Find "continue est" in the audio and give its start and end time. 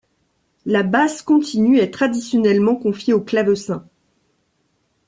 1.21-1.91